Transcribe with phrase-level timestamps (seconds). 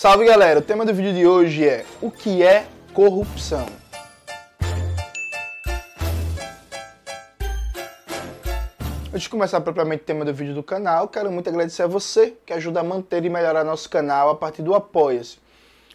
[0.00, 3.66] Salve galera, o tema do vídeo de hoje é o que é corrupção.
[9.08, 12.36] Antes de começar propriamente o tema do vídeo do canal, quero muito agradecer a você
[12.46, 15.40] que ajuda a manter e melhorar nosso canal a partir do Apoia-se.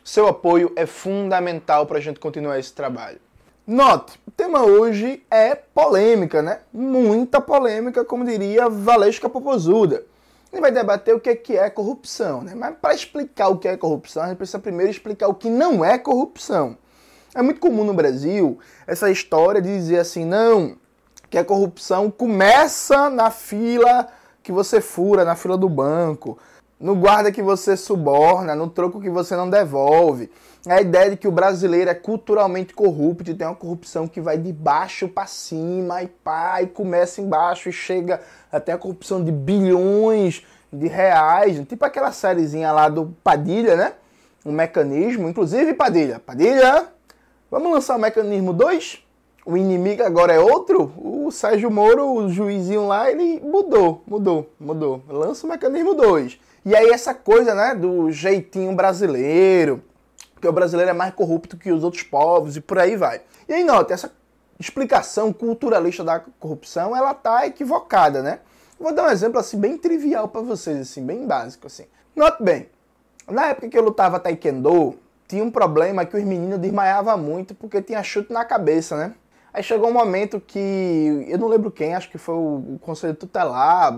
[0.03, 3.21] Seu apoio é fundamental para a gente continuar esse trabalho.
[3.65, 6.59] Note, o tema hoje é polêmica, né?
[6.73, 10.03] Muita polêmica, como diria Valesca Popozuda.
[10.53, 12.53] Gente vai debater o que é, que é corrupção, né?
[12.53, 15.83] Mas para explicar o que é corrupção, a gente precisa primeiro explicar o que não
[15.83, 16.77] é corrupção.
[17.33, 20.77] É muito comum no Brasil essa história de dizer assim, não,
[21.27, 24.07] que a corrupção começa na fila
[24.43, 26.37] que você fura, na fila do banco,
[26.79, 30.29] no guarda que você suborna, no troco que você não devolve.
[30.67, 34.37] A ideia de que o brasileiro é culturalmente corrupto e tem uma corrupção que vai
[34.37, 39.31] de baixo para cima e pá, e começa embaixo e chega até a corrupção de
[39.31, 43.93] bilhões de reais, tipo aquela sériezinha lá do Padilha, né?
[44.45, 46.19] Um mecanismo, inclusive Padilha.
[46.19, 46.87] Padilha,
[47.51, 49.03] vamos lançar o mecanismo 2?
[49.45, 55.01] o inimigo agora é outro, o Sérgio Moro, o juizinho lá, ele mudou, mudou, mudou.
[55.07, 56.39] Lança o mecanismo 2.
[56.65, 59.83] E aí essa coisa, né, do jeitinho brasileiro,
[60.39, 63.21] que o brasileiro é mais corrupto que os outros povos e por aí vai.
[63.47, 64.11] E aí nota, essa
[64.59, 68.39] explicação culturalista da corrupção, ela tá equivocada, né?
[68.79, 71.85] Vou dar um exemplo assim bem trivial para vocês, assim, bem básico assim.
[72.15, 72.69] Note bem,
[73.29, 74.95] na época que eu lutava taekwondo,
[75.27, 79.13] tinha um problema que os meninos desmaiavam muito porque tinha chute na cabeça, né?
[79.53, 83.93] Aí chegou um momento que, eu não lembro quem, acho que foi o, conselho tutelar,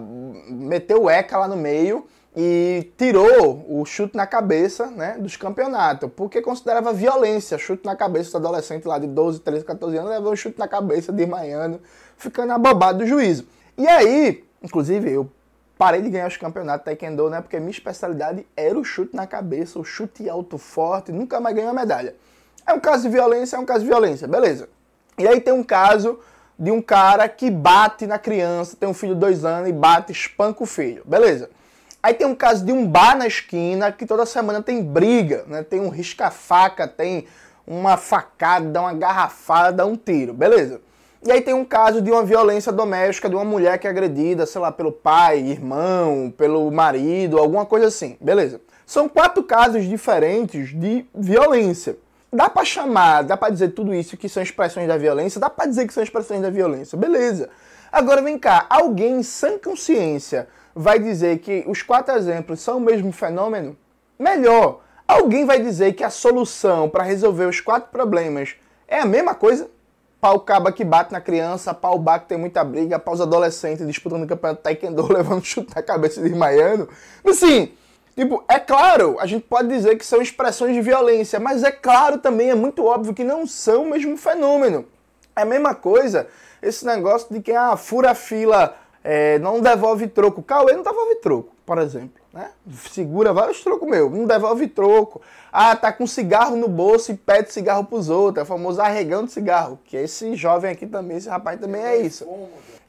[0.50, 2.05] meteu o ECA lá no meio
[2.36, 8.31] e tirou o chute na cabeça né, dos campeonatos, porque considerava violência, chute na cabeça
[8.31, 11.80] do adolescente lá de 12, 13, 14 anos, levou um chute na cabeça, desmaiando,
[12.17, 13.47] ficando abobado do juízo.
[13.78, 15.31] E aí, inclusive, eu
[15.78, 19.80] parei de ganhar os campeonatos Taekwondo, né, porque minha especialidade era o chute na cabeça,
[19.80, 22.16] o chute alto forte, nunca mais ganhei uma medalha.
[22.67, 24.67] É um caso de violência, é um caso de violência, beleza.
[25.17, 26.19] E aí tem um caso
[26.59, 30.12] de um cara que bate na criança, tem um filho de dois anos e bate,
[30.12, 31.02] espanca o filho.
[31.06, 31.50] Beleza.
[32.05, 35.63] Aí tem um caso de um bar na esquina que toda semana tem briga, né?
[35.63, 37.25] Tem um risca-faca, tem
[37.66, 40.31] uma facada, uma garrafada, um tiro.
[40.31, 40.81] Beleza.
[41.23, 44.45] E aí tem um caso de uma violência doméstica de uma mulher que é agredida,
[44.45, 48.17] sei lá, pelo pai, irmão, pelo marido, alguma coisa assim.
[48.22, 48.61] Beleza.
[48.85, 51.97] São quatro casos diferentes de violência
[52.31, 55.67] dá para chamar, dá para dizer tudo isso que são expressões da violência, dá para
[55.67, 57.49] dizer que são expressões da violência, beleza.
[57.89, 63.12] Agora vem cá, alguém sem consciência vai dizer que os quatro exemplos são o mesmo
[63.13, 63.78] fenômeno?
[64.19, 68.56] Melhor, alguém vai dizer que a solução para resolver os quatro problemas
[68.88, 69.69] é a mesma coisa?
[70.19, 73.88] Pau caba que bate na criança, pau bar que tem muita briga, pau os adolescentes
[73.88, 76.90] disputando o campeonato taekwondo, levando chute na cabeça de desmaiando.
[77.25, 77.72] Assim,
[78.16, 82.18] Tipo, é claro, a gente pode dizer que são expressões de violência, mas é claro
[82.18, 84.85] também, é muito óbvio que não são o mesmo fenômeno.
[85.35, 86.25] É a mesma coisa
[86.62, 88.74] esse negócio de que ah, fura fila,
[89.07, 90.41] é, não devolve troco.
[90.41, 92.19] Cauê não devolve troco, por exemplo.
[92.33, 92.49] Né?
[92.89, 95.21] Segura vários trocos meu, não devolve troco.
[95.53, 98.39] Ah, tá com cigarro no bolso e pede cigarro pros outros.
[98.39, 99.79] É o famoso arregão de cigarro.
[99.85, 102.27] Que esse jovem aqui também, esse rapaz também é isso.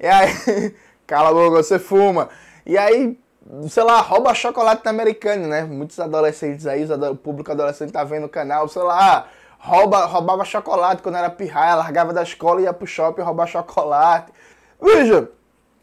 [0.00, 0.75] E aí,
[1.06, 2.31] cala a boca, você fuma.
[2.65, 3.21] E aí,
[3.69, 5.65] sei lá, rouba chocolate na americana, né?
[5.65, 9.28] Muitos adolescentes aí, o público adolescente tá vendo o canal, sei lá,
[9.59, 14.33] rouba, roubava chocolate quando era pirraia, largava da escola e ia pro shopping roubar chocolate.
[14.81, 15.31] Veja,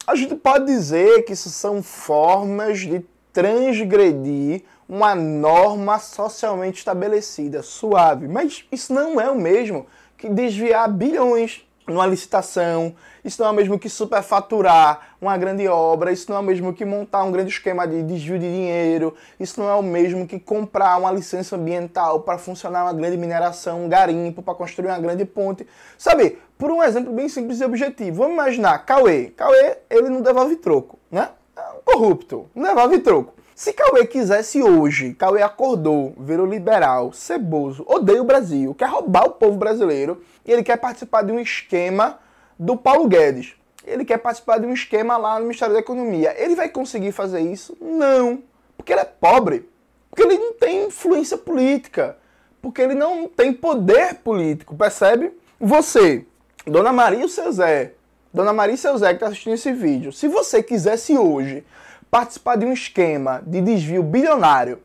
[0.06, 8.28] a gente pode dizer que isso são formas de transgredir uma norma socialmente estabelecida, suave,
[8.28, 13.54] mas isso não é o mesmo que desviar bilhões numa licitação, isso não é o
[13.54, 17.50] mesmo que superfaturar uma grande obra, isso não é o mesmo que montar um grande
[17.50, 22.20] esquema de desvio de dinheiro, isso não é o mesmo que comprar uma licença ambiental
[22.20, 25.66] para funcionar uma grande mineração, um garimpo, para construir uma grande ponte.
[25.98, 29.32] Sabe, por um exemplo bem simples e objetivo, vamos imaginar, Cauê.
[29.36, 31.30] Cauê, ele não devolve troco, né?
[31.56, 33.34] É corrupto, não devolve troco.
[33.54, 39.30] Se Cauê quisesse hoje, Cauê acordou, virou liberal, ceboso, odeia o Brasil, quer roubar o
[39.30, 42.18] povo brasileiro e ele quer participar de um esquema
[42.58, 43.54] do Paulo Guedes.
[43.86, 46.34] Ele quer participar de um esquema lá no Ministério da Economia.
[46.36, 47.76] Ele vai conseguir fazer isso?
[47.80, 48.42] Não.
[48.76, 49.68] Porque ele é pobre.
[50.10, 52.16] Porque ele não tem influência política.
[52.62, 55.32] Porque ele não tem poder político, percebe?
[55.60, 56.26] Você,
[56.66, 57.92] Dona Maria e o seu Zé,
[58.32, 61.64] Dona Maria e seu Zé que está assistindo esse vídeo, se você quisesse hoje
[62.10, 64.80] participar de um esquema de desvio bilionário,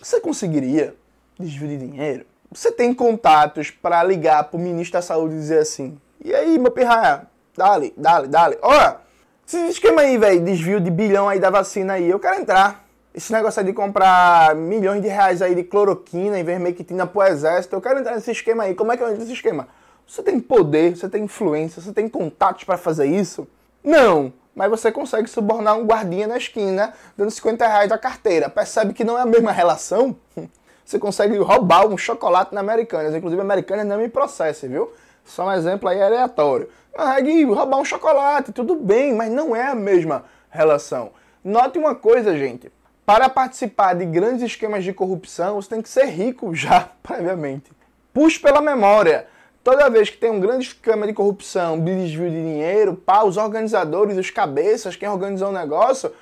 [0.00, 0.94] você conseguiria
[1.38, 2.24] desvio de dinheiro?
[2.52, 6.56] Você tem contatos para ligar para o ministro da Saúde e dizer assim: e aí,
[6.56, 7.26] meu pirraia?
[7.56, 8.58] Dale, dale, dale.
[8.62, 8.98] Olha,
[9.46, 12.84] esse esquema aí, velho, desvio de bilhão aí da vacina aí, eu quero entrar.
[13.12, 17.80] esse negócio aí de comprar milhões de reais aí de cloroquina, ivermectina pro exército, eu
[17.80, 18.74] quero entrar nesse esquema aí.
[18.74, 19.68] Como é que eu entro nesse esquema?
[20.06, 23.46] Você tem poder, você tem influência, você tem contatos para fazer isso?
[23.82, 28.48] Não, mas você consegue subornar um guardinha na esquina dando 50 reais da carteira.
[28.48, 30.16] Percebe que não é a mesma relação?
[30.84, 33.14] Você consegue roubar um chocolate na Americanas.
[33.14, 34.92] Inclusive, Americanas não me processe, viu?
[35.24, 36.68] Só um exemplo aí aleatório.
[36.92, 41.12] Consegue roubar um chocolate, tudo bem, mas não é a mesma relação.
[41.42, 42.70] Note uma coisa, gente.
[43.06, 47.72] Para participar de grandes esquemas de corrupção, você tem que ser rico já, previamente.
[48.12, 49.26] Puxe pela memória.
[49.64, 53.38] Toda vez que tem um grande esquema de corrupção, de desvio de dinheiro, pá, os
[53.38, 56.12] organizadores, os cabeças, quem organizou o negócio,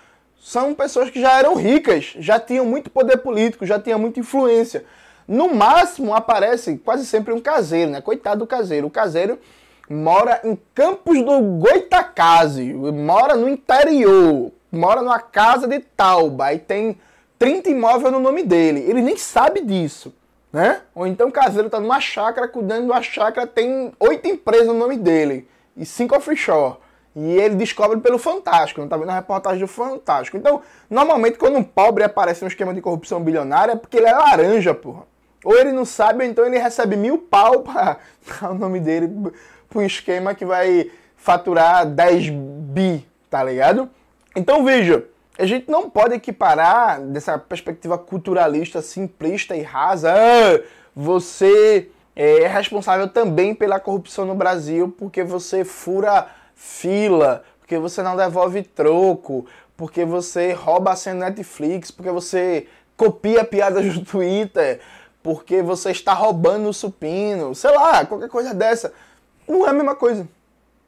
[0.40, 4.84] são pessoas que já eram ricas, já tinham muito poder político, já tinham muita influência.
[5.26, 8.00] No máximo aparece quase sempre um caseiro, né?
[8.00, 8.86] Coitado do caseiro.
[8.86, 9.36] O caseiro
[9.90, 16.96] mora em Campos do Goitacazes, mora no interior, mora numa casa de Tauba e tem
[17.40, 18.84] 30 imóveis no nome dele.
[18.88, 20.14] Ele nem sabe disso
[20.52, 20.82] né?
[20.94, 24.96] Ou então o caseiro está numa chácara, cuidando uma chácara, tem oito empresas no nome
[24.96, 26.76] dele e cinco offshore.
[27.14, 30.36] E ele descobre pelo Fantástico, não tá vendo a reportagem do Fantástico.
[30.36, 34.12] Então, normalmente quando um pobre aparece num esquema de corrupção bilionária é porque ele é
[34.12, 35.02] laranja, porra.
[35.44, 37.98] Ou ele não sabe, ou então ele recebe mil pau para
[38.50, 39.08] o nome dele
[39.68, 43.88] para um esquema que vai faturar 10 bi, tá ligado?
[44.34, 45.04] Então veja,
[45.38, 50.12] a gente não pode equiparar dessa perspectiva culturalista simplista e rasa.
[50.12, 50.60] Ah,
[50.94, 58.16] você é responsável também pela corrupção no Brasil porque você fura fila, porque você não
[58.16, 59.46] devolve troco,
[59.76, 64.80] porque você rouba a senha Netflix, porque você copia piadas do Twitter,
[65.22, 68.92] porque você está roubando o supino, sei lá, qualquer coisa dessa.
[69.48, 70.28] Não é a mesma coisa.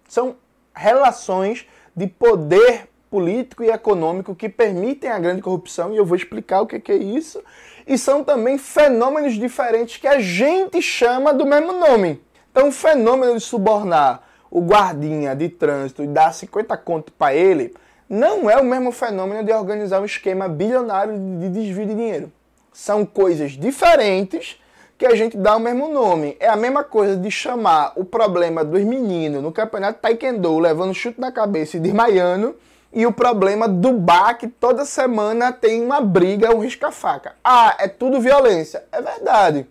[0.07, 0.37] São
[0.75, 1.67] relações
[1.97, 6.67] de poder político e econômico que permitem a grande corrupção, e eu vou explicar o
[6.67, 7.41] que é isso.
[7.87, 12.21] E são também fenômenos diferentes que a gente chama do mesmo nome.
[12.51, 17.73] Então, o fenômeno de subornar o guardinha de trânsito e dar 50 conto para ele
[18.11, 22.33] não é o mesmo fenômeno de organizar um esquema bilionário de desvio de dinheiro.
[22.73, 24.61] São coisas diferentes
[24.99, 26.37] que a gente dá o mesmo nome.
[26.41, 31.21] É a mesma coisa de chamar o problema dos meninos no campeonato Taekwondo levando chute
[31.21, 32.57] na cabeça e desmaiando
[32.95, 37.35] e o problema do bar que toda semana tem uma briga, um risca-faca.
[37.43, 38.85] Ah, é tudo violência.
[38.93, 39.67] É verdade.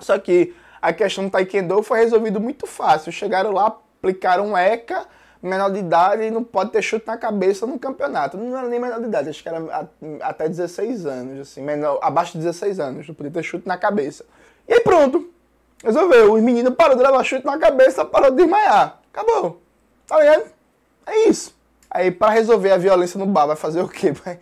[0.00, 0.52] Só que
[0.82, 3.12] a questão do Taekwondo foi resolvida muito fácil.
[3.12, 5.06] Chegaram lá, aplicaram um ECA,
[5.40, 8.36] menor de idade, não pode ter chute na cabeça no campeonato.
[8.36, 9.88] Não era nem menor de idade, acho que era
[10.22, 14.24] até 16 anos, assim, menor, abaixo de 16 anos, não podia ter chute na cabeça.
[14.68, 15.30] E aí pronto.
[15.84, 16.32] Resolveu.
[16.32, 18.98] Os meninos pararam de levar chute na cabeça, parou de desmaiar.
[19.12, 19.62] Acabou.
[20.06, 20.46] Tá ligado?
[21.06, 21.55] É isso.
[21.90, 24.12] Aí, para resolver a violência no bar, vai fazer o quê?
[24.22, 24.38] Vai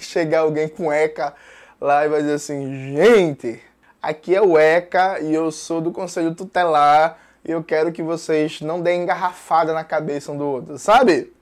[0.00, 1.34] chegar alguém com ECA
[1.80, 3.60] lá e vai dizer assim: gente,
[4.02, 8.60] aqui é o ECA e eu sou do Conselho Tutelar e eu quero que vocês
[8.60, 11.32] não deem engarrafada na cabeça um do outro, sabe?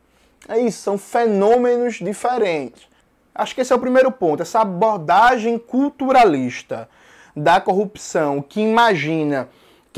[0.48, 2.86] É isso, são fenômenos diferentes.
[3.34, 6.88] Acho que esse é o primeiro ponto, essa abordagem culturalista
[7.36, 9.48] da corrupção que imagina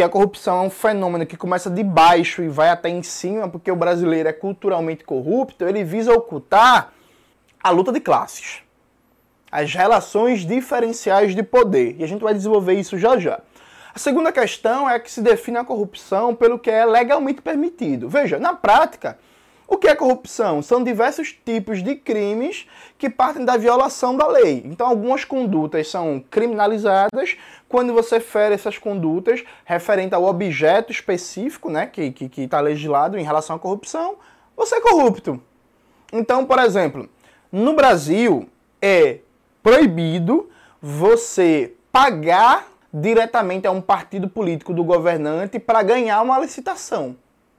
[0.01, 3.47] que a corrupção é um fenômeno que começa de baixo e vai até em cima,
[3.51, 6.91] porque o brasileiro é culturalmente corrupto, ele visa ocultar
[7.63, 8.63] a luta de classes,
[9.53, 11.97] as relações diferenciais de poder.
[11.99, 13.41] E a gente vai desenvolver isso já já.
[13.95, 18.09] A segunda questão é que se define a corrupção pelo que é legalmente permitido.
[18.09, 19.19] Veja, na prática,
[19.69, 20.63] o que é corrupção?
[20.63, 22.67] São diversos tipos de crimes
[22.97, 24.63] que partem da violação da lei.
[24.65, 27.37] Então, algumas condutas são criminalizadas
[27.71, 32.61] quando você fere essas condutas referente ao objeto específico né, que está que, que tá
[32.61, 34.17] legislado em relação à corrupção,
[34.57, 35.41] você é corrupto.
[36.13, 37.09] Então, por exemplo,
[37.53, 38.49] no Brasil
[38.83, 39.21] é
[39.63, 40.51] proibido
[40.83, 47.15] você pagar diretamente a um partido político do governante para ganhar uma licitação.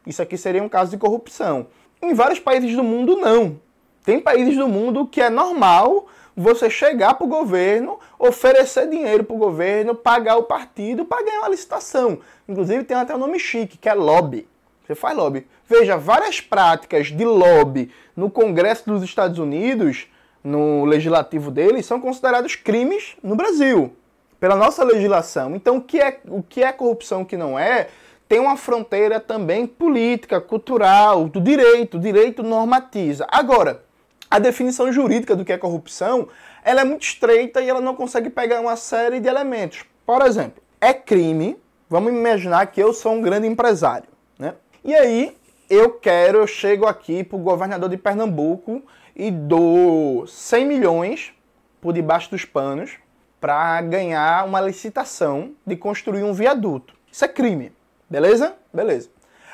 [0.06, 1.68] Isso aqui seria um caso de corrupção.
[2.02, 3.58] Em vários países do mundo, não.
[4.04, 9.36] Tem países do mundo que é normal você chegar para o governo, oferecer dinheiro para
[9.36, 12.20] o governo, pagar o partido para ganhar uma licitação.
[12.48, 14.48] Inclusive tem até um nome chique, que é lobby.
[14.86, 15.48] Você faz lobby.
[15.68, 20.08] Veja, várias práticas de lobby no Congresso dos Estados Unidos,
[20.44, 23.96] no legislativo deles, são considerados crimes no Brasil,
[24.40, 25.56] pela nossa legislação.
[25.56, 27.88] Então, o que é, o que é corrupção, o que não é,
[28.28, 31.98] tem uma fronteira também política, cultural, do direito.
[31.98, 33.28] O direito normatiza.
[33.30, 33.84] Agora,
[34.32, 36.30] a definição jurídica do que é corrupção,
[36.64, 39.84] ela é muito estreita e ela não consegue pegar uma série de elementos.
[40.06, 41.58] Por exemplo, é crime,
[41.90, 44.08] vamos imaginar que eu sou um grande empresário,
[44.40, 44.56] né?
[44.86, 45.36] E aí
[45.70, 48.82] eu quero, eu chego aqui para o governador de Pernambuco
[49.14, 51.34] e dou 100 milhões
[51.82, 52.92] por debaixo dos panos
[53.42, 56.94] para ganhar uma licitação de construir um viaduto.
[57.12, 57.74] Isso é crime,
[58.10, 58.56] beleza?
[58.74, 59.10] Beleza.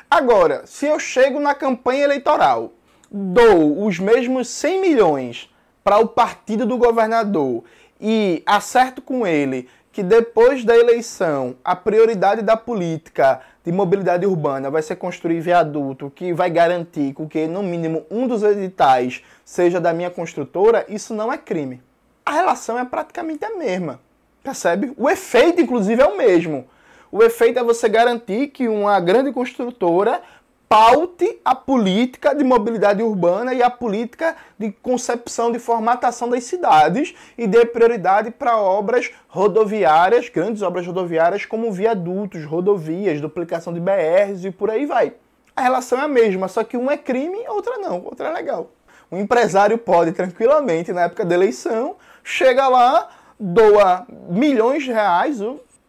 [0.09, 2.73] Agora, se eu chego na campanha eleitoral,
[3.11, 5.49] dou os mesmos 100 milhões
[5.83, 7.63] para o partido do governador
[7.99, 14.69] e acerto com ele que depois da eleição a prioridade da política de mobilidade urbana
[14.69, 19.93] vai ser construir viaduto que vai garantir que no mínimo um dos editais seja da
[19.93, 21.81] minha construtora, isso não é crime.
[22.23, 23.99] A relação é praticamente a mesma,
[24.43, 24.93] percebe?
[24.97, 26.67] O efeito, inclusive, é o mesmo.
[27.11, 30.21] O efeito é você garantir que uma grande construtora
[30.69, 37.15] paute a política de mobilidade urbana e a política de concepção de formatação das cidades
[37.37, 44.43] e dê prioridade para obras rodoviárias, grandes obras rodoviárias como viadutos, rodovias, duplicação de BRs
[44.43, 45.13] e por aí vai.
[45.55, 48.71] A relação é a mesma, só que uma é crime outra não, outra é legal.
[49.09, 53.07] O empresário pode tranquilamente, na época da eleição, chega lá,
[53.39, 55.39] doa milhões de reais,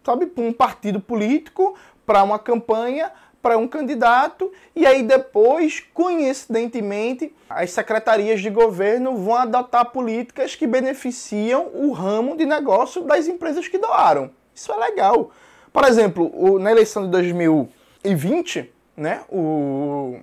[0.05, 1.75] sabe, para um partido político,
[2.07, 3.13] para uma campanha,
[3.49, 10.67] para um candidato e aí depois, coincidentemente, as secretarias de governo vão adotar políticas que
[10.67, 14.31] beneficiam o ramo de negócio das empresas que doaram.
[14.55, 15.31] Isso é legal.
[15.73, 20.19] Por exemplo, na eleição de 2020, né, o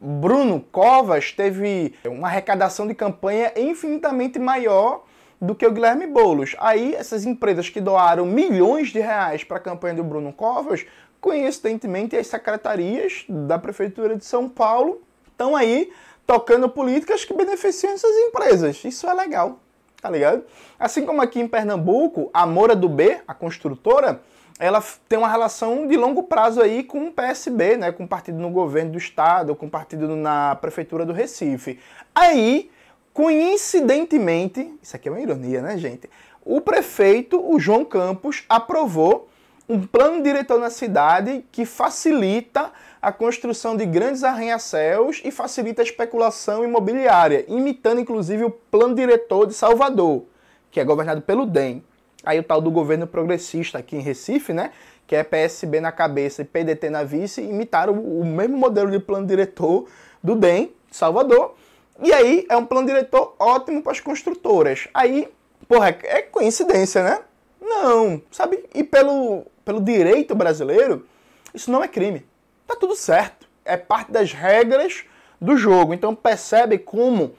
[0.00, 5.04] Bruno Covas teve uma arrecadação de campanha infinitamente maior
[5.38, 6.56] do que o Guilherme Boulos.
[6.58, 10.86] Aí essas empresas que doaram milhões de reais para a campanha do Bruno Covas
[11.20, 15.92] Coincidentemente, as secretarias da Prefeitura de São Paulo estão aí
[16.26, 18.82] tocando políticas que beneficiam essas empresas.
[18.84, 19.58] Isso é legal,
[20.00, 20.44] tá ligado?
[20.78, 24.22] Assim como aqui em Pernambuco, a Moura do B, a construtora,
[24.60, 28.38] ela tem uma relação de longo prazo aí com o PSB, né, com o partido
[28.38, 31.80] no governo do estado, com o partido na prefeitura do Recife.
[32.14, 32.70] Aí,
[33.14, 36.08] coincidentemente, isso aqui é uma ironia, né, gente?
[36.44, 39.29] O prefeito, o João Campos, aprovou
[39.70, 45.84] um plano diretor na cidade que facilita a construção de grandes arranha-céus e facilita a
[45.84, 50.24] especulação imobiliária, imitando inclusive o plano diretor de Salvador,
[50.72, 51.84] que é governado pelo DEM.
[52.24, 54.72] Aí o tal do governo progressista aqui em Recife, né,
[55.06, 59.24] que é PSB na cabeça e PDT na vice, imitaram o mesmo modelo de plano
[59.24, 59.86] diretor
[60.20, 61.54] do DEM, Salvador.
[62.02, 64.88] E aí é um plano diretor ótimo para as construtoras.
[64.92, 65.28] Aí,
[65.68, 67.20] porra, é coincidência, né?
[67.60, 68.64] Não, sabe?
[68.74, 71.06] E pelo pelo direito brasileiro,
[71.54, 72.26] isso não é crime.
[72.66, 73.46] Tá tudo certo.
[73.64, 75.04] É parte das regras
[75.40, 75.94] do jogo.
[75.94, 77.32] Então percebe como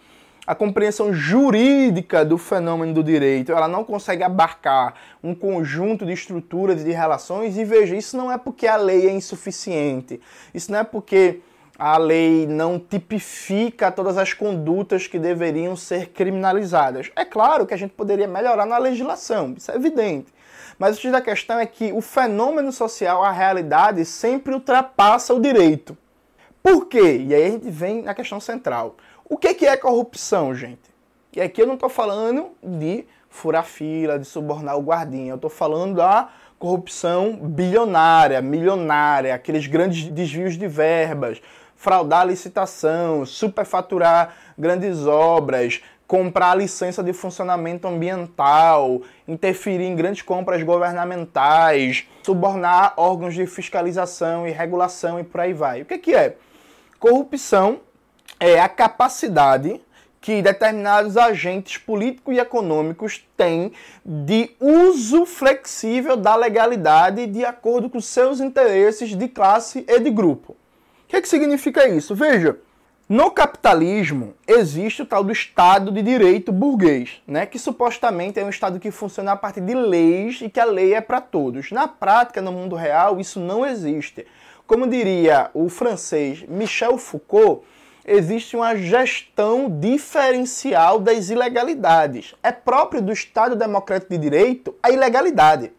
[0.47, 6.81] a compreensão jurídica do fenômeno do direito, ela não consegue abarcar um conjunto de estruturas
[6.81, 10.19] e de relações e veja, isso não é porque a lei é insuficiente.
[10.53, 11.41] Isso não é porque
[11.83, 17.09] a lei não tipifica todas as condutas que deveriam ser criminalizadas.
[17.15, 20.31] É claro que a gente poderia melhorar na legislação, isso é evidente.
[20.77, 25.97] Mas o da questão é que o fenômeno social, a realidade, sempre ultrapassa o direito.
[26.61, 27.25] Por quê?
[27.27, 28.95] E aí a gente vem na questão central.
[29.27, 30.91] O que é corrupção, gente?
[31.35, 35.31] E aqui eu não estou falando de furar fila, de subornar o guardinha.
[35.31, 41.41] Eu estou falando da corrupção bilionária, milionária, aqueles grandes desvios de verbas,
[41.81, 50.61] fraudar a licitação, superfaturar grandes obras, comprar licença de funcionamento ambiental, interferir em grandes compras
[50.61, 55.81] governamentais, subornar órgãos de fiscalização e regulação e por aí vai.
[55.81, 56.35] O que, que é?
[56.99, 57.79] Corrupção
[58.39, 59.81] é a capacidade
[60.21, 63.71] que determinados agentes políticos e econômicos têm
[64.05, 70.60] de uso flexível da legalidade de acordo com seus interesses de classe e de grupo.
[71.11, 72.15] Que, que significa isso?
[72.15, 72.57] Veja,
[73.09, 77.45] no capitalismo existe o tal do Estado de Direito burguês, né?
[77.45, 80.93] que supostamente é um Estado que funciona a partir de leis e que a lei
[80.93, 81.69] é para todos.
[81.69, 84.25] Na prática, no mundo real, isso não existe.
[84.65, 87.65] Como diria o francês Michel Foucault,
[88.05, 92.35] existe uma gestão diferencial das ilegalidades.
[92.41, 95.73] É próprio do Estado Democrático de Direito a ilegalidade.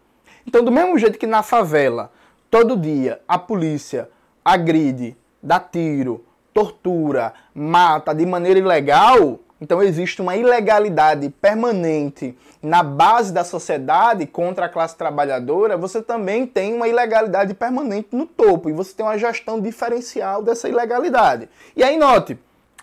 [0.47, 2.13] Então, do mesmo jeito que na favela,
[2.51, 4.11] todo dia, a polícia
[4.45, 13.33] agride, dá tiro, tortura, mata de maneira ilegal, então existe uma ilegalidade permanente na base
[13.33, 18.73] da sociedade contra a classe trabalhadora, você também tem uma ilegalidade permanente no topo e
[18.73, 21.49] você tem uma gestão diferencial dessa ilegalidade.
[21.77, 22.39] E aí note,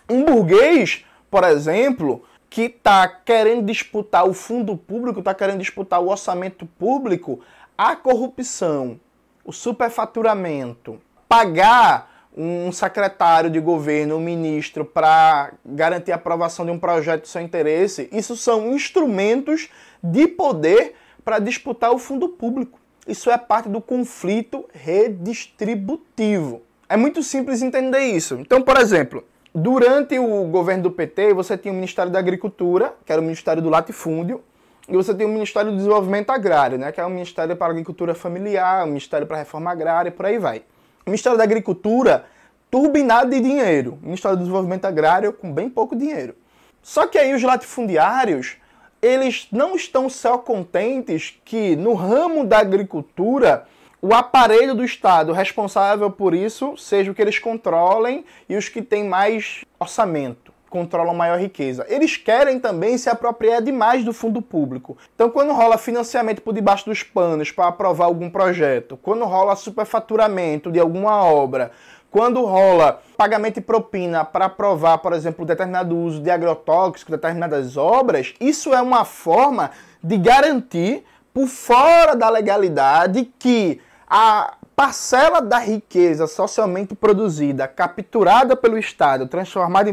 [0.08, 6.08] um burguês, por exemplo, que está querendo disputar o fundo público, está querendo disputar o
[6.08, 7.40] orçamento público,
[7.78, 8.98] a corrupção,
[9.44, 12.09] o superfaturamento, pagar
[12.42, 17.42] um secretário de governo, um ministro, para garantir a aprovação de um projeto de seu
[17.42, 19.68] interesse, isso são instrumentos
[20.02, 22.80] de poder para disputar o fundo público.
[23.06, 26.62] Isso é parte do conflito redistributivo.
[26.88, 28.36] É muito simples entender isso.
[28.40, 29.22] Então, por exemplo,
[29.54, 33.62] durante o governo do PT, você tinha o Ministério da Agricultura, que era o Ministério
[33.62, 34.42] do Latifúndio,
[34.88, 38.14] e você tem o Ministério do Desenvolvimento Agrário, né, que é o Ministério para Agricultura
[38.14, 40.62] Familiar, o Ministério para Reforma Agrária e por aí vai.
[41.10, 42.24] Ministério da Agricultura,
[42.70, 43.98] turbinado de dinheiro.
[44.00, 46.34] Ministério do Desenvolvimento Agrário, com bem pouco dinheiro.
[46.82, 48.56] Só que aí os latifundiários,
[49.02, 53.66] eles não estão só contentes que no ramo da agricultura
[54.00, 58.80] o aparelho do Estado responsável por isso seja o que eles controlem e os que
[58.80, 61.84] têm mais orçamento controlam maior riqueza.
[61.88, 64.96] Eles querem também se apropriar demais do fundo público.
[65.14, 70.70] Então, quando rola financiamento por debaixo dos panos para aprovar algum projeto, quando rola superfaturamento
[70.70, 71.72] de alguma obra,
[72.10, 78.34] quando rola pagamento de propina para aprovar, por exemplo, determinado uso de agrotóxicos, determinadas obras,
[78.40, 79.70] isso é uma forma
[80.02, 88.78] de garantir, por fora da legalidade, que a parcela da riqueza socialmente produzida, capturada pelo
[88.78, 89.90] Estado, transformada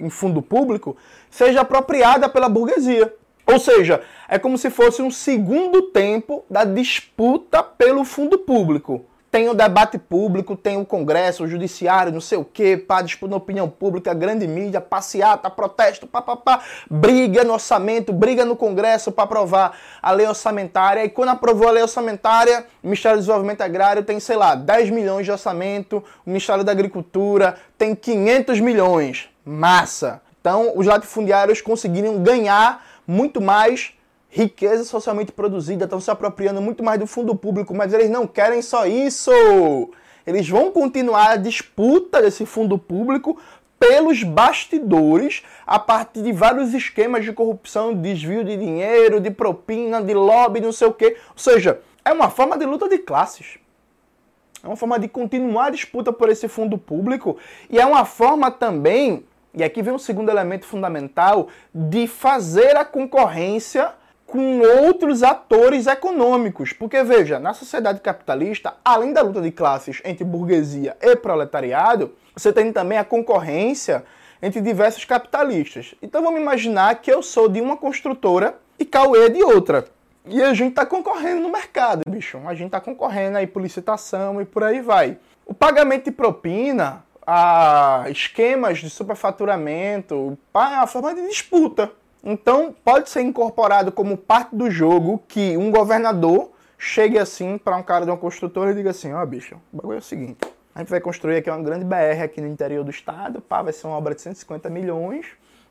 [0.00, 0.96] em fundo público,
[1.28, 3.14] seja apropriada pela burguesia.
[3.44, 9.48] Ou seja, é como se fosse um segundo tempo da disputa pelo fundo público tem
[9.48, 13.36] o debate público, tem o Congresso, o Judiciário, não sei o quê, pá, disputa na
[13.36, 16.60] opinião pública, grande mídia, passeata, protesto, pá, pá, pá,
[16.90, 21.04] briga no orçamento, briga no Congresso para aprovar a lei orçamentária.
[21.04, 24.90] E quando aprovou a lei orçamentária, o Ministério do Desenvolvimento Agrário tem, sei lá, 10
[24.90, 29.28] milhões de orçamento, o Ministério da Agricultura tem 500 milhões.
[29.44, 30.20] Massa!
[30.40, 33.92] Então, os latifundiários conseguiram ganhar muito mais
[34.30, 38.62] riqueza socialmente produzida, estão se apropriando muito mais do fundo público, mas eles não querem
[38.62, 39.30] só isso.
[40.26, 43.38] Eles vão continuar a disputa desse fundo público
[43.78, 50.12] pelos bastidores, a partir de vários esquemas de corrupção, desvio de dinheiro, de propina, de
[50.12, 51.16] lobby, não sei o quê.
[51.30, 53.58] Ou seja, é uma forma de luta de classes.
[54.62, 57.38] É uma forma de continuar a disputa por esse fundo público
[57.70, 62.84] e é uma forma também, e aqui vem um segundo elemento fundamental, de fazer a
[62.84, 63.94] concorrência
[64.30, 66.72] com outros atores econômicos.
[66.72, 72.52] Porque, veja, na sociedade capitalista, além da luta de classes entre burguesia e proletariado, você
[72.52, 74.04] tem também a concorrência
[74.40, 75.94] entre diversos capitalistas.
[76.00, 79.84] Então vamos imaginar que eu sou de uma construtora e Cauê de outra.
[80.24, 82.38] E a gente está concorrendo no mercado, bicho.
[82.46, 85.18] A gente está concorrendo aí por licitação e por aí vai.
[85.44, 91.90] O pagamento de propina, a esquemas de superfaturamento, é uma forma de disputa.
[92.22, 97.82] Então, pode ser incorporado como parte do jogo que um governador chegue assim para um
[97.82, 100.40] cara de uma construtora e diga assim: ó, oh, bicho, o bagulho é o seguinte.
[100.74, 103.72] A gente vai construir aqui uma grande BR aqui no interior do estado, pá, vai
[103.72, 105.26] ser uma obra de 150 milhões,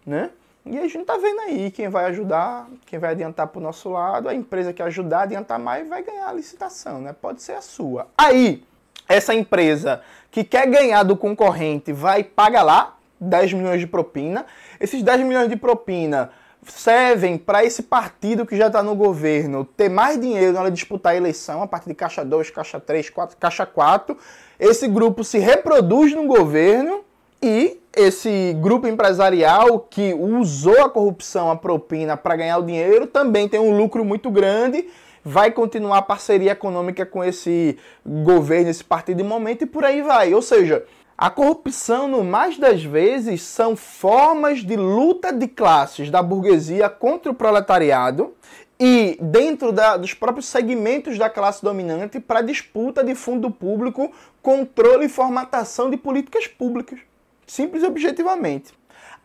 [0.06, 0.30] né?
[0.66, 4.28] E a gente tá vendo aí quem vai ajudar, quem vai adiantar pro nosso lado,
[4.28, 7.16] a empresa que ajudar adiantar mais vai ganhar a licitação, né?
[7.20, 8.08] Pode ser a sua.
[8.18, 8.64] Aí,
[9.08, 14.46] essa empresa que quer ganhar do concorrente vai pagar lá 10 milhões de propina.
[14.80, 16.32] Esses 10 milhões de propina
[16.65, 20.76] servem para esse partido que já está no governo ter mais dinheiro na hora de
[20.76, 24.17] disputar a eleição, a partir de caixa 2, caixa 3, 4, caixa 4.
[24.60, 27.02] Esse grupo se reproduz no governo
[27.41, 33.48] e esse grupo empresarial que usou a corrupção, a propina para ganhar o dinheiro, também
[33.48, 34.88] tem um lucro muito grande,
[35.24, 40.02] vai continuar a parceria econômica com esse governo, esse partido de momento e por aí
[40.02, 40.34] vai.
[40.34, 40.84] Ou seja,
[41.22, 47.30] a corrupção, no mais das vezes, são formas de luta de classes da burguesia contra
[47.30, 48.34] o proletariado
[48.80, 54.10] e dentro da, dos próprios segmentos da classe dominante para disputa de fundo público,
[54.42, 56.98] controle e formatação de políticas públicas.
[57.46, 58.72] Simples e objetivamente.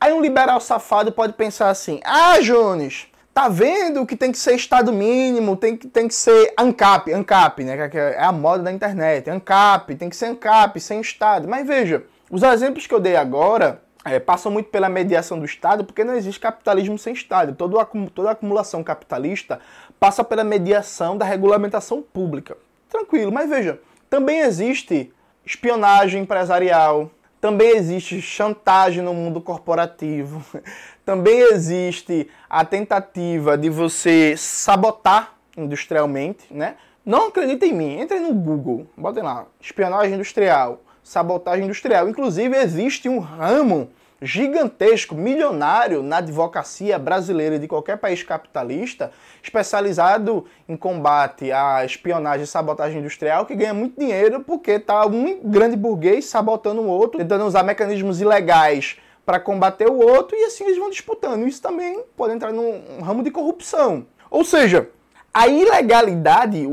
[0.00, 4.54] Aí um liberal safado pode pensar assim: ah, Jones, Tá vendo que tem que ser
[4.54, 7.88] estado mínimo, tem que, tem que ser ANCAP, ANCAP, né?
[7.88, 9.28] Que é a moda da internet.
[9.28, 11.48] ANCAP, tem que ser ANCAP, sem estado.
[11.48, 15.84] Mas veja, os exemplos que eu dei agora é, passam muito pela mediação do Estado,
[15.84, 17.54] porque não existe capitalismo sem Estado.
[17.54, 19.58] Todo, toda acumulação capitalista
[19.98, 22.56] passa pela mediação da regulamentação pública.
[22.88, 25.12] Tranquilo, mas veja, também existe
[25.44, 27.10] espionagem empresarial,
[27.44, 30.42] também existe chantagem no mundo corporativo.
[31.04, 36.76] Também existe a tentativa de você sabotar industrialmente, né?
[37.04, 42.08] Não acredita em mim, entre no Google, botem lá, espionagem industrial, sabotagem industrial.
[42.08, 43.90] Inclusive existe um ramo
[44.24, 52.46] gigantesco, milionário na advocacia brasileira de qualquer país capitalista, especializado em combate à espionagem e
[52.46, 57.44] sabotagem industrial, que ganha muito dinheiro porque tá um grande burguês sabotando o outro, tentando
[57.44, 61.46] usar mecanismos ilegais para combater o outro e assim eles vão disputando.
[61.46, 64.06] Isso também pode entrar num ramo de corrupção.
[64.30, 64.88] Ou seja,
[65.32, 66.66] a ilegalidade,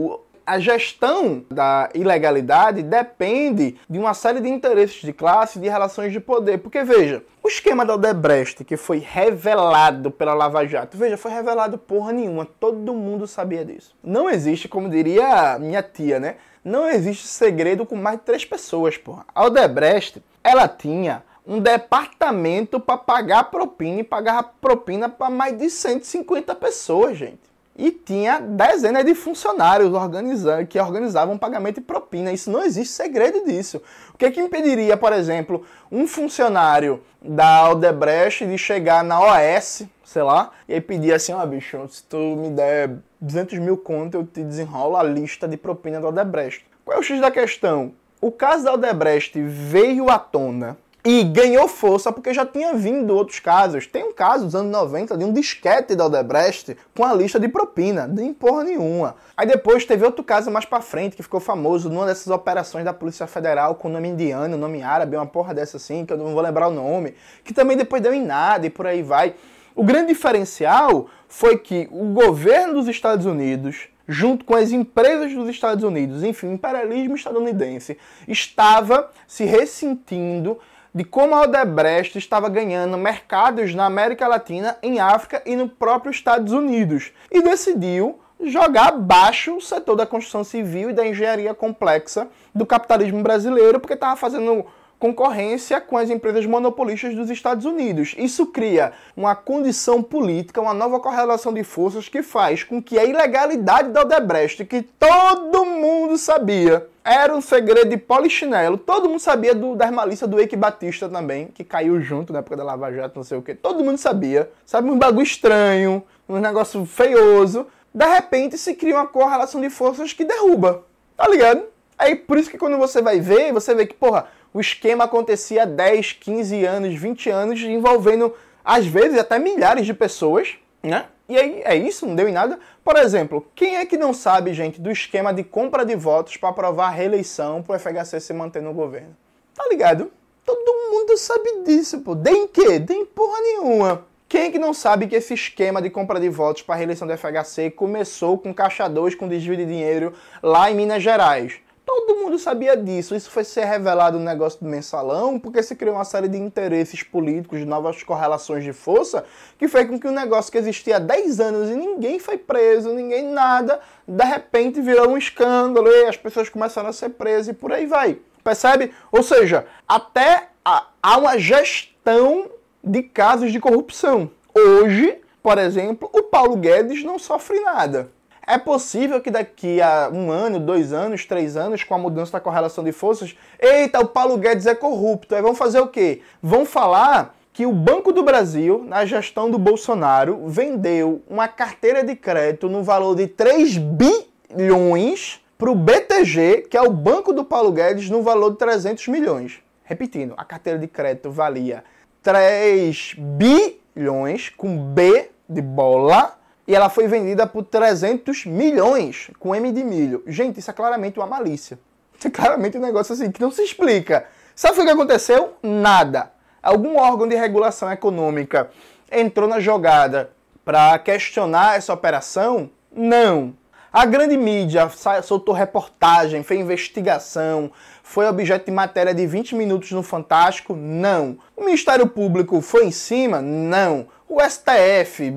[0.46, 6.12] a gestão da ilegalidade depende de uma série de interesses de classe e de relações
[6.12, 6.58] de poder.
[6.60, 11.78] Porque, veja, o esquema da Odebrecht, que foi revelado pela Lava Jato, veja, foi revelado
[11.78, 13.96] porra nenhuma, todo mundo sabia disso.
[14.04, 16.36] Não existe, como diria minha tia, né?
[16.64, 19.26] Não existe segredo com mais de três pessoas, porra.
[19.34, 25.70] A Odebrecht, ela tinha um departamento para pagar propina e pagar propina para mais de
[25.70, 27.51] 150 pessoas, gente
[27.82, 32.32] e tinha dezenas de funcionários organizando, que organizavam pagamento de propina.
[32.32, 33.82] Isso não existe segredo disso.
[34.14, 39.88] O que, é que impediria, por exemplo, um funcionário da Aldebrecht de chegar na OS,
[40.06, 43.78] sei lá, e aí pedir assim, ó, oh, bicho, se tu me der 200 mil
[43.78, 46.64] conto, eu te desenrolo a lista de propina da Aldebrecht.
[46.86, 47.94] Qual é o X da questão?
[48.22, 53.40] O caso da Aldebrecht veio à tona e ganhou força porque já tinha vindo outros
[53.40, 53.88] casos.
[53.88, 57.48] Tem um caso dos anos 90 de um disquete da Odebrecht com a lista de
[57.48, 59.16] propina, de porra nenhuma.
[59.36, 62.94] Aí depois teve outro caso mais para frente que ficou famoso numa dessas operações da
[62.94, 66.42] Polícia Federal com nome indiano, nome árabe, uma porra dessa assim, que eu não vou
[66.42, 69.34] lembrar o nome, que também depois deu em nada e por aí vai.
[69.74, 75.48] O grande diferencial foi que o governo dos Estados Unidos junto com as empresas dos
[75.48, 80.60] Estados Unidos, enfim, o imperialismo estadunidense, estava se ressentindo
[80.94, 86.12] de como a Odebrecht estava ganhando mercados na América Latina, em África e no próprio
[86.12, 92.28] Estados Unidos, e decidiu jogar abaixo o setor da construção civil e da engenharia complexa
[92.54, 94.66] do capitalismo brasileiro, porque estava fazendo
[95.02, 98.14] concorrência com as empresas monopolistas dos Estados Unidos.
[98.20, 103.04] Isso cria uma condição política, uma nova correlação de forças que faz com que a
[103.04, 108.78] ilegalidade da Odebrecht, que todo mundo sabia, era um segredo de polichinelo.
[108.78, 112.56] Todo mundo sabia do, das malícias do Eike Batista também, que caiu junto na época
[112.56, 113.56] da Lava Jato, não sei o que.
[113.56, 114.52] Todo mundo sabia.
[114.68, 117.66] Sabe, um bagulho estranho, um negócio feioso.
[117.92, 120.84] De repente se cria uma correlação de forças que derruba.
[121.18, 121.64] Tá ligado?
[121.98, 125.64] Aí por isso que quando você vai ver, você vê que, porra, o esquema acontecia
[125.64, 128.34] há 10, 15 anos, 20 anos, envolvendo,
[128.64, 131.06] às vezes, até milhares de pessoas, né?
[131.30, 132.60] E aí é isso, não deu em nada.
[132.84, 136.50] Por exemplo, quem é que não sabe, gente, do esquema de compra de votos para
[136.50, 139.16] aprovar a reeleição para o FHC se manter no governo?
[139.56, 140.12] Tá ligado?
[140.46, 142.16] Todo mundo sabe disso, pô.
[142.16, 142.80] Tem quê?
[142.82, 144.06] Tem porra nenhuma.
[144.28, 147.08] Quem é que não sabe que esse esquema de compra de votos para a reeleição
[147.08, 151.60] do FHC começou com caixa 2 com desvio de dinheiro lá em Minas Gerais?
[151.94, 153.14] Todo mundo sabia disso.
[153.14, 157.04] Isso foi ser revelado no negócio do mensalão, porque se criou uma série de interesses
[157.04, 159.26] políticos, de novas correlações de força,
[159.60, 162.94] que fez com que um negócio que existia há 10 anos e ninguém foi preso,
[162.94, 167.54] ninguém nada, de repente virou um escândalo e as pessoas começaram a ser presas e
[167.54, 168.18] por aí vai.
[168.42, 168.94] Percebe?
[169.12, 172.50] Ou seja, até há uma gestão
[172.82, 174.32] de casos de corrupção.
[174.56, 178.10] Hoje, por exemplo, o Paulo Guedes não sofre nada.
[178.46, 182.40] É possível que daqui a um ano, dois anos, três anos, com a mudança da
[182.40, 185.36] correlação de forças, eita, o Paulo Guedes é corrupto.
[185.36, 186.22] Aí vão fazer o quê?
[186.42, 192.16] Vão falar que o Banco do Brasil, na gestão do Bolsonaro, vendeu uma carteira de
[192.16, 197.72] crédito no valor de 3 bilhões para o BTG, que é o banco do Paulo
[197.72, 199.60] Guedes, no valor de 300 milhões.
[199.84, 201.84] Repetindo, a carteira de crédito valia
[202.24, 209.72] 3 bilhões, com B de bola, e ela foi vendida por 300 milhões com M
[209.72, 210.24] de milho.
[210.28, 211.80] Gente, isso é claramente uma malícia.
[212.18, 214.26] Isso é claramente um negócio assim que não se explica.
[214.56, 215.56] Sabe o que aconteceu?
[215.64, 216.32] Nada.
[216.62, 218.70] Algum órgão de regulação econômica
[219.12, 220.32] entrou na jogada
[220.64, 222.70] para questionar essa operação?
[222.92, 223.56] Não.
[223.92, 224.90] A grande mídia
[225.24, 227.72] soltou reportagem, fez investigação,
[228.04, 230.76] foi objeto de matéria de 20 minutos no Fantástico?
[230.76, 231.38] Não.
[231.58, 233.42] O Ministério Público foi em cima?
[233.42, 234.08] Não.
[234.30, 235.32] O STF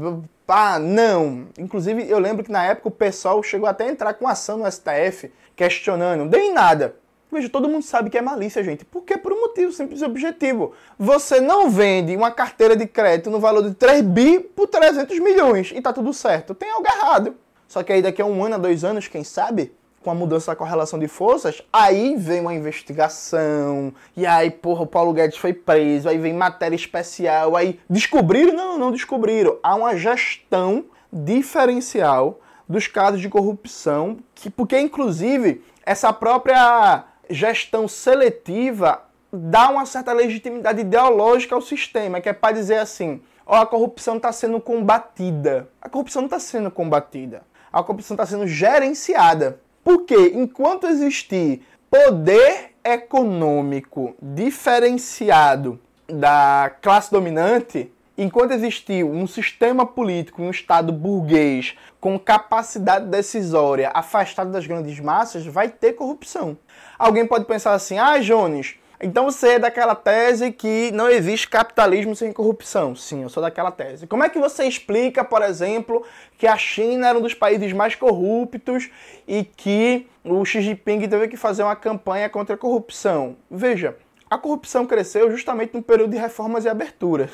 [0.47, 1.49] Pá, não.
[1.59, 4.71] Inclusive, eu lembro que na época o pessoal chegou até a entrar com ação no
[4.71, 6.21] STF, questionando.
[6.21, 6.97] Não deu em nada.
[7.33, 8.85] Veja, todo mundo sabe que é malícia, gente.
[8.85, 10.73] Porque por um motivo simples e objetivo.
[10.99, 15.73] Você não vende uma carteira de crédito no valor de 3 bi por 300 milhões
[15.75, 16.55] e tá tudo certo.
[16.55, 17.35] Tem algo errado.
[17.67, 19.73] Só que aí daqui a um ano, a dois anos, quem sabe,
[20.05, 24.87] com a mudança da correlação de forças, aí vem uma investigação, e aí, porra, o
[24.87, 28.53] Paulo Guedes foi preso, aí vem matéria especial, aí descobriram?
[28.53, 29.59] Não, não descobriram.
[29.63, 32.39] Há uma gestão diferencial
[32.69, 40.83] dos casos de corrupção, que, porque inclusive essa própria gestão seletiva dá uma certa legitimidade
[40.83, 45.69] ideológica ao sistema, que é para dizer assim: ó, a corrupção está sendo combatida.
[45.81, 47.43] A corrupção não está sendo combatida.
[47.73, 49.61] A corrupção está sendo gerenciada.
[49.85, 60.51] Porque enquanto existir poder econômico diferenciado da classe dominante, enquanto existir um sistema político, um
[60.51, 66.57] Estado burguês com capacidade decisória afastado das grandes massas, vai ter corrupção.
[66.99, 72.17] Alguém pode pensar assim: ah, Jones, então você é daquela tese que não existe capitalismo
[72.17, 72.97] sem corrupção.
[72.97, 74.07] Sim, eu sou daquela tese.
[74.07, 76.05] Como é que você explica, por exemplo,
[76.39, 78.91] que a China era um dos países mais corruptos
[79.29, 83.37] e que o Xi Jinping teve que fazer uma campanha contra a corrupção?
[83.51, 83.95] Veja,
[84.31, 87.29] a corrupção cresceu justamente no período de reformas e abertura,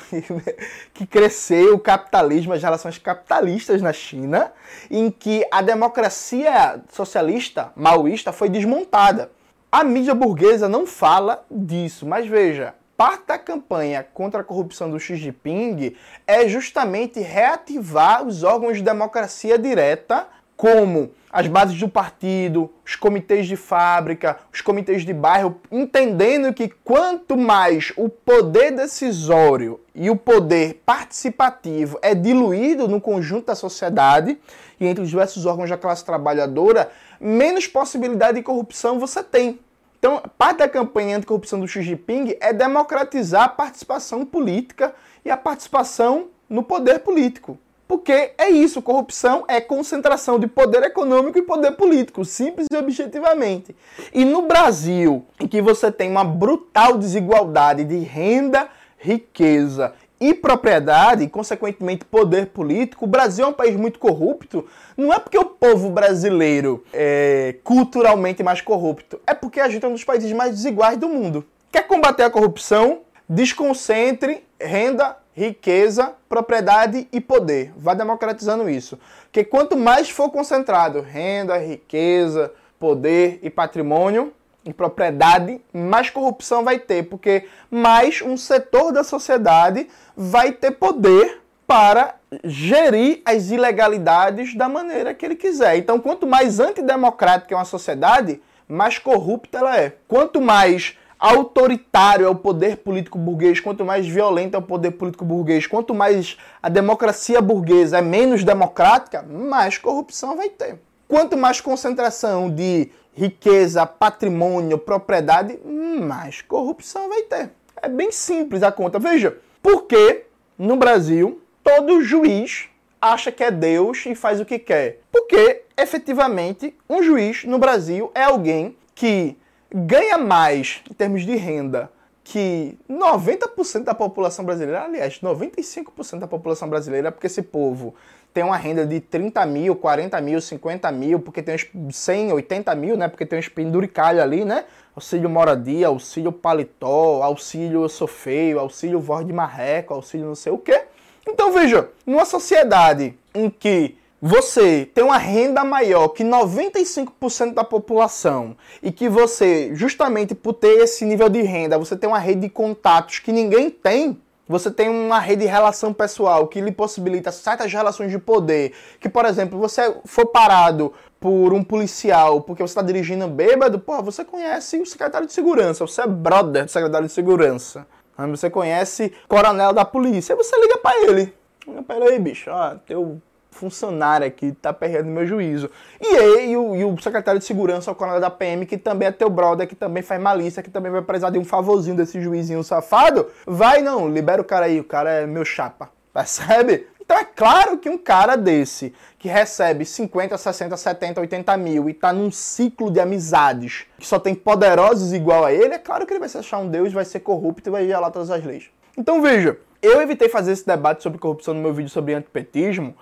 [0.93, 4.51] que cresceu o capitalismo, as relações capitalistas na China,
[4.89, 9.31] em que a democracia socialista, maoísta, foi desmontada.
[9.71, 14.99] A mídia burguesa não fala disso, mas veja, parte da campanha contra a corrupção do
[14.99, 15.95] Xi Jinping
[16.27, 23.47] é justamente reativar os órgãos de democracia direta, como as bases do partido, os comitês
[23.47, 30.17] de fábrica, os comitês de bairro, entendendo que quanto mais o poder decisório e o
[30.17, 34.37] poder participativo é diluído no conjunto da sociedade
[34.79, 39.59] e entre os diversos órgãos da classe trabalhadora, menos possibilidade de corrupção você tem.
[39.99, 45.37] Então, parte da campanha anticorrupção do Xi Jinping é democratizar a participação política e a
[45.37, 47.57] participação no poder político.
[47.87, 53.75] Porque é isso, corrupção é concentração de poder econômico e poder político, simples e objetivamente.
[54.13, 61.23] E no Brasil, em que você tem uma brutal desigualdade de renda, riqueza e propriedade,
[61.23, 65.45] e consequentemente poder político, o Brasil é um país muito corrupto, não é porque o
[65.45, 70.51] povo brasileiro é culturalmente mais corrupto, é porque a gente é um dos países mais
[70.51, 71.43] desiguais do mundo.
[71.71, 72.99] Quer combater a corrupção?
[73.27, 77.73] Desconcentre renda, riqueza, propriedade e poder.
[77.75, 78.99] Vá democratizando isso.
[79.23, 84.33] Porque quanto mais for concentrado renda, riqueza, poder e patrimônio,
[84.75, 92.15] propriedade, mais corrupção vai ter, porque mais um setor da sociedade vai ter poder para
[92.43, 95.77] gerir as ilegalidades da maneira que ele quiser.
[95.77, 99.93] Então, quanto mais antidemocrática é uma sociedade, mais corrupta ela é.
[100.07, 105.23] Quanto mais autoritário é o poder político burguês, quanto mais violento é o poder político
[105.23, 110.79] burguês, quanto mais a democracia burguesa é menos democrática, mais corrupção vai ter.
[111.11, 117.51] Quanto mais concentração de riqueza, patrimônio, propriedade, mais corrupção vai ter.
[117.81, 118.97] É bem simples a conta.
[118.97, 120.23] Veja, porque
[120.57, 122.69] no Brasil todo juiz
[123.01, 125.01] acha que é Deus e faz o que quer?
[125.11, 129.37] Porque efetivamente um juiz no Brasil é alguém que
[129.69, 131.91] ganha mais em termos de renda
[132.23, 137.93] que 90% da população brasileira, aliás, 95% da população brasileira, porque esse povo
[138.33, 142.75] tem uma renda de 30 mil, 40 mil, 50 mil, porque tem uns 100, 80
[142.75, 143.07] mil, né?
[143.07, 144.65] Porque tem uns penduricalho ali, né?
[144.95, 150.51] Auxílio moradia, auxílio paletó, auxílio eu sou feio, auxílio voz de marreco, auxílio não sei
[150.51, 150.83] o quê.
[151.27, 158.55] Então veja, numa sociedade em que você tem uma renda maior que 95% da população
[158.81, 162.49] e que você, justamente por ter esse nível de renda, você tem uma rede de
[162.49, 167.71] contatos que ninguém tem, você tem uma rede de relação pessoal que lhe possibilita certas
[167.71, 168.73] relações de poder.
[168.99, 174.01] Que, por exemplo, você for parado por um policial porque você está dirigindo bêbado, porra,
[174.01, 177.85] você conhece o secretário de segurança, você é brother do secretário de segurança.
[178.29, 181.33] Você conhece coronel da polícia, você liga para ele.
[181.67, 183.19] Liga pra ele aí, bicho, ó, teu
[183.51, 185.69] funcionário aqui tá perdendo meu juízo.
[185.99, 189.11] E aí, o, e o secretário de segurança, o coronel da PM, que também é
[189.11, 192.63] teu brother, que também faz malícia, que também vai precisar de um favorzinho desse juizinho
[192.63, 195.89] safado, vai não, libera o cara aí, o cara é meu chapa.
[196.13, 196.87] Percebe?
[196.99, 201.93] Então é claro que um cara desse, que recebe 50, 60, 70, 80 mil e
[201.93, 206.13] tá num ciclo de amizades que só tem poderosos igual a ele, é claro que
[206.13, 208.69] ele vai se achar um deus, vai ser corrupto e vai violar todas as leis.
[208.97, 212.95] Então veja, eu evitei fazer esse debate sobre corrupção no meu vídeo sobre antipetismo,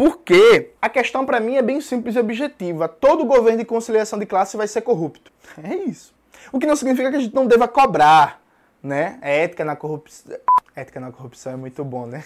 [0.00, 2.88] porque a questão para mim é bem simples e objetiva.
[2.88, 5.30] Todo governo de conciliação de classe vai ser corrupto.
[5.62, 6.14] É isso.
[6.50, 8.40] O que não significa que a gente não deva cobrar,
[8.82, 9.18] né?
[9.20, 10.38] É ética na corrupção.
[10.74, 12.24] Ética na corrupção é muito bom, né?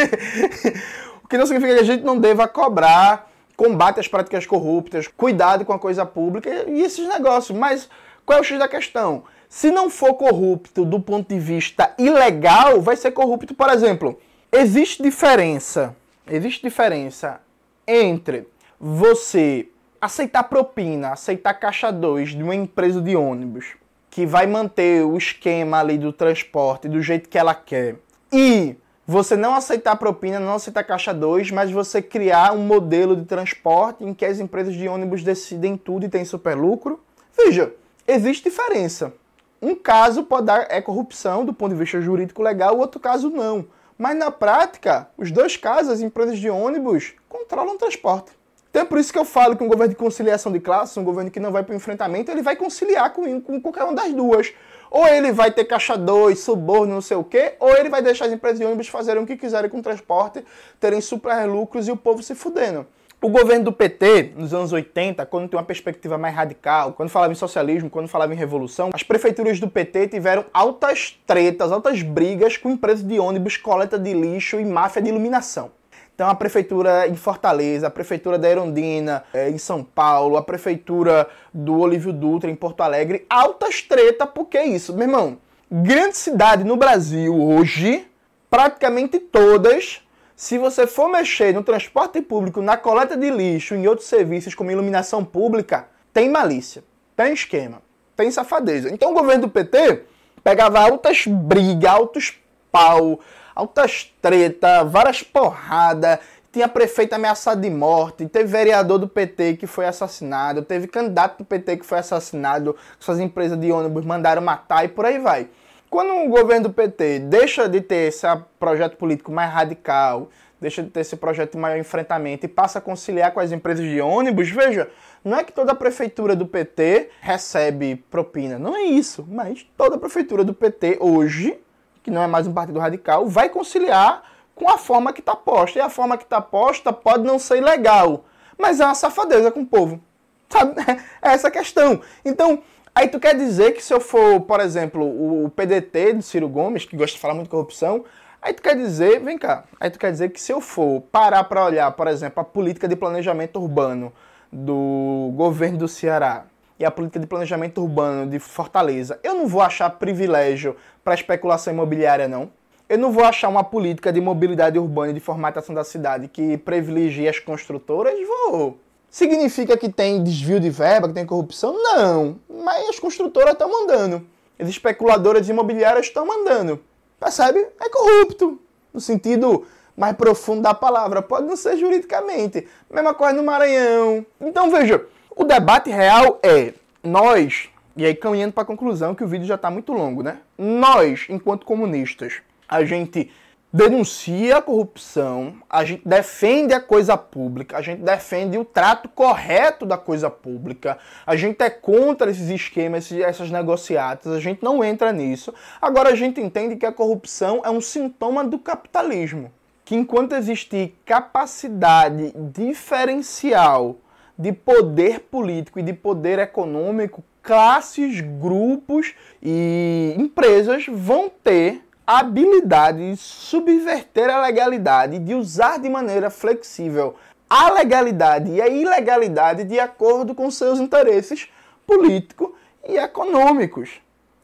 [1.22, 5.66] o que não significa que a gente não deva cobrar combate às práticas corruptas, cuidado
[5.66, 7.56] com a coisa pública e esses negócios.
[7.56, 7.86] Mas
[8.24, 9.24] qual é o X da questão?
[9.46, 14.18] Se não for corrupto do ponto de vista ilegal, vai ser corrupto, por exemplo.
[14.50, 15.94] Existe diferença
[16.30, 17.40] Existe diferença
[17.86, 18.46] entre
[18.78, 19.68] você
[20.00, 23.74] aceitar propina, aceitar caixa 2 de uma empresa de ônibus
[24.08, 27.96] que vai manter o esquema ali do transporte do jeito que ela quer
[28.32, 33.24] e você não aceitar propina, não aceitar caixa 2, mas você criar um modelo de
[33.24, 37.00] transporte em que as empresas de ônibus decidem tudo e tem super lucro.
[37.36, 37.74] Veja,
[38.06, 39.12] existe diferença.
[39.60, 43.28] Um caso pode dar é corrupção do ponto de vista jurídico legal, o outro caso
[43.28, 43.66] não.
[44.02, 48.32] Mas na prática, os dois casos, as empresas de ônibus controlam o transporte.
[48.68, 51.04] Então é por isso que eu falo que um governo de conciliação de classes, um
[51.04, 54.12] governo que não vai para o enfrentamento, ele vai conciliar com, com qualquer uma das
[54.12, 54.52] duas.
[54.90, 58.24] Ou ele vai ter caixa 2, suborno, não sei o quê, ou ele vai deixar
[58.24, 60.44] as empresas de ônibus fazerem o que quiserem com o transporte,
[60.80, 62.84] terem super lucros e o povo se fudendo.
[63.24, 67.32] O governo do PT, nos anos 80, quando tem uma perspectiva mais radical, quando falava
[67.32, 72.56] em socialismo, quando falava em revolução, as prefeituras do PT tiveram altas tretas, altas brigas
[72.56, 75.70] com empresas de ônibus, coleta de lixo e máfia de iluminação.
[76.12, 81.28] Então a prefeitura em Fortaleza, a prefeitura da Erondina é, em São Paulo, a prefeitura
[81.54, 85.38] do Olívio Dutra em Porto Alegre, altas treta, porque é isso, meu irmão.
[85.70, 88.04] Grande cidade no Brasil hoje,
[88.50, 90.02] praticamente todas,
[90.42, 94.72] se você for mexer no transporte público, na coleta de lixo, em outros serviços como
[94.72, 96.82] iluminação pública, tem malícia,
[97.14, 97.80] tem esquema,
[98.16, 98.92] tem safadeza.
[98.92, 100.02] Então o governo do PT
[100.42, 102.34] pegava altas brigas, altos
[102.72, 103.20] pau,
[103.54, 106.18] altas treta, várias porradas,
[106.50, 111.44] tinha prefeito ameaçado de morte, teve vereador do PT que foi assassinado, teve candidato do
[111.44, 115.48] PT que foi assassinado, suas empresas de ônibus mandaram matar e por aí vai.
[115.92, 118.26] Quando o governo do PT deixa de ter esse
[118.58, 122.80] projeto político mais radical, deixa de ter esse projeto de maior enfrentamento e passa a
[122.80, 124.88] conciliar com as empresas de ônibus, veja,
[125.22, 129.96] não é que toda a prefeitura do PT recebe propina, não é isso, mas toda
[129.96, 131.60] a prefeitura do PT hoje
[132.02, 134.22] que não é mais um partido radical, vai conciliar
[134.54, 135.78] com a forma que está posta.
[135.78, 138.24] E a forma que está posta pode não ser legal,
[138.58, 140.00] mas é uma safadeza com o povo.
[140.48, 140.74] Sabe?
[141.22, 142.00] É essa a questão.
[142.24, 142.62] Então,
[142.94, 145.04] aí tu quer dizer que se eu for, por exemplo,
[145.44, 148.04] o PDT de Ciro Gomes, que gosta de falar muito de corrupção,
[148.40, 151.44] aí tu quer dizer, vem cá, aí tu quer dizer que se eu for parar
[151.44, 154.12] para olhar, por exemplo, a política de planejamento urbano
[154.52, 156.46] do governo do Ceará,
[156.82, 161.72] e a política de planejamento urbano de Fortaleza, eu não vou achar privilégio para especulação
[161.72, 162.50] imobiliária, não.
[162.88, 166.58] Eu não vou achar uma política de mobilidade urbana e de formatação da cidade que
[166.58, 168.78] privilegie as construtoras, vou.
[169.12, 171.74] Significa que tem desvio de verba, que tem corrupção?
[171.74, 172.40] Não.
[172.48, 174.26] Mas as construtoras estão mandando.
[174.58, 176.80] As especuladoras imobiliárias estão mandando.
[177.20, 177.58] Percebe?
[177.78, 178.58] É corrupto.
[178.90, 181.20] No sentido mais profundo da palavra.
[181.20, 182.66] Pode não ser juridicamente.
[182.90, 184.24] Mesma coisa no Maranhão.
[184.40, 185.04] Então veja,
[185.36, 186.72] o debate real é
[187.04, 190.38] nós, e aí caminhando para a conclusão que o vídeo já está muito longo, né?
[190.56, 193.30] Nós, enquanto comunistas, a gente
[193.72, 199.86] denuncia a corrupção, a gente defende a coisa pública, a gente defende o trato correto
[199.86, 205.10] da coisa pública, a gente é contra esses esquemas, essas negociatas, a gente não entra
[205.10, 205.54] nisso.
[205.80, 209.50] Agora a gente entende que a corrupção é um sintoma do capitalismo,
[209.86, 213.96] que enquanto existir capacidade diferencial
[214.38, 223.16] de poder político e de poder econômico, classes, grupos e empresas vão ter habilidade de
[223.16, 227.16] subverter a legalidade, de usar de maneira flexível
[227.48, 231.48] a legalidade e a ilegalidade de acordo com seus interesses
[231.86, 232.50] políticos
[232.82, 234.00] e econômicos.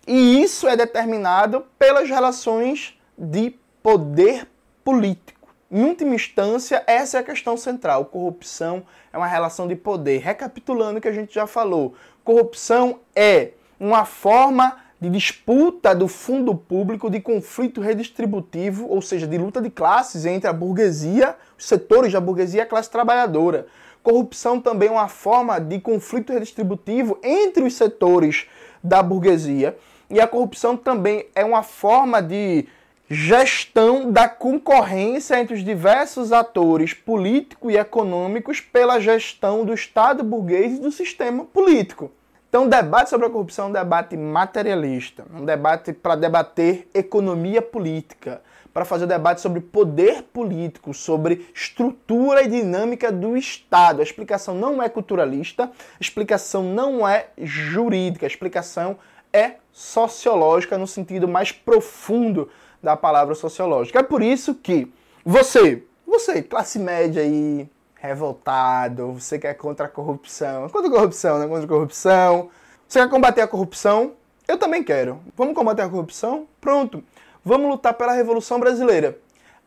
[0.07, 4.47] E isso é determinado pelas relações de poder
[4.85, 5.49] político.
[5.71, 8.07] Em última instância, essa é a questão central.
[8.07, 10.19] Corrupção é uma relação de poder.
[10.19, 16.55] Recapitulando o que a gente já falou, corrupção é uma forma de disputa do fundo
[16.55, 22.13] público, de conflito redistributivo, ou seja, de luta de classes entre a burguesia, os setores
[22.13, 23.67] da burguesia e a classe trabalhadora.
[24.03, 28.47] Corrupção também é uma forma de conflito redistributivo entre os setores
[28.83, 29.77] da burguesia.
[30.11, 32.67] E a corrupção também é uma forma de
[33.11, 40.79] gestão da concorrência entre os diversos atores políticos e econômicos pela gestão do Estado burguês
[40.79, 42.11] e do sistema político.
[42.49, 47.61] Então, o debate sobre a corrupção é um debate materialista, um debate para debater economia
[47.61, 48.41] política,
[48.73, 54.01] para fazer debate sobre poder político, sobre estrutura e dinâmica do Estado.
[54.01, 58.97] A explicação não é culturalista, a explicação não é jurídica, a explicação
[59.31, 62.49] é sociológica no sentido mais profundo
[62.83, 63.99] da palavra sociológica.
[63.99, 64.91] É por isso que
[65.23, 67.69] você, você, classe média aí,
[68.01, 71.47] revoltado, você que é contra a corrupção, contra a corrupção, né?
[71.47, 72.51] Contra a corrupção.
[72.87, 74.15] Você quer combater a corrupção?
[74.47, 75.21] Eu também quero.
[75.37, 76.47] Vamos combater a corrupção?
[76.61, 77.05] Pronto.
[77.45, 79.19] Vamos lutar pela Revolução Brasileira.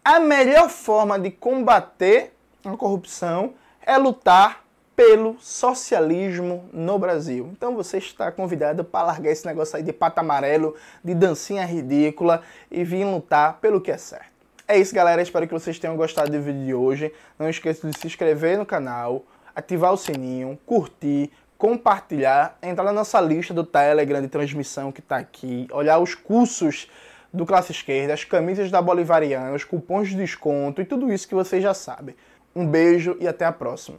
[0.04, 2.34] A melhor forma de combater
[2.66, 3.54] a corrupção
[3.86, 4.64] é lutar
[4.96, 7.50] pelo socialismo no Brasil.
[7.52, 12.42] Então você está convidado para largar esse negócio aí de pato amarelo, de dancinha ridícula
[12.70, 14.31] e vir lutar pelo que é certo.
[14.72, 15.22] É isso, galera.
[15.22, 17.14] Espero que vocês tenham gostado do vídeo de hoje.
[17.38, 23.20] Não esqueça de se inscrever no canal, ativar o sininho, curtir, compartilhar, entrar na nossa
[23.20, 26.90] lista do Telegram de transmissão que está aqui, olhar os cursos
[27.34, 31.36] do Classe Esquerda, as camisas da Bolivariana, os cupons de desconto e tudo isso que
[31.36, 32.16] vocês já sabem.
[32.56, 33.98] Um beijo e até a próxima.